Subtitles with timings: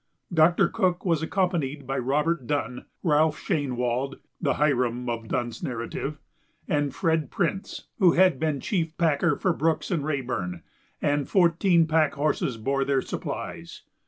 [0.33, 6.17] Doctor Cook was accompanied by Robert Dunn, Ralph Shainwald (the "Hiram" of Dunn's narrative),
[6.67, 10.63] and Fred Printz, who had been chief packer for Brooks and Raeburn,
[11.03, 13.83] and fourteen pack horses bore their supplies.